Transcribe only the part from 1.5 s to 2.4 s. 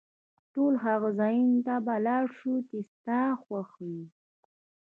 ته به ولاړ